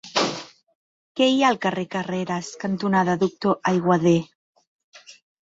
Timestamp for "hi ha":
1.33-1.51